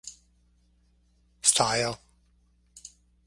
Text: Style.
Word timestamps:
Style. 1.51 1.93